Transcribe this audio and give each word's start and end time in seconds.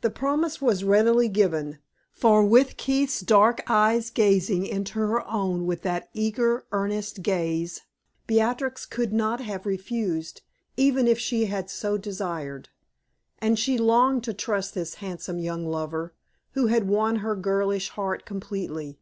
The 0.00 0.08
promise 0.08 0.62
was 0.62 0.82
readily 0.82 1.28
given, 1.28 1.78
for 2.10 2.42
with 2.42 2.78
Keith's 2.78 3.20
dark 3.20 3.62
eyes 3.66 4.08
gazing 4.08 4.64
into 4.64 4.94
her 4.98 5.26
own 5.30 5.66
with 5.66 5.82
that 5.82 6.08
eager, 6.14 6.64
earnest 6.72 7.20
gaze, 7.22 7.82
Beatrix 8.26 8.86
could 8.86 9.12
not 9.12 9.42
have 9.42 9.66
refused, 9.66 10.40
even 10.78 11.06
if 11.06 11.18
she 11.18 11.44
had 11.44 11.68
so 11.68 11.98
desired. 11.98 12.70
And 13.40 13.58
she 13.58 13.76
longed 13.76 14.24
to 14.24 14.32
trust 14.32 14.72
this 14.72 14.94
handsome 15.04 15.38
young 15.38 15.66
lover, 15.66 16.14
who 16.52 16.68
had 16.68 16.88
won 16.88 17.16
her 17.16 17.36
girlish 17.36 17.90
heart 17.90 18.24
completely. 18.24 18.98